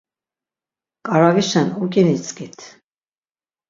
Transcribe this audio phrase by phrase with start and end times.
[1.07, 2.57] Ǩaravişen uǩinitzǩit.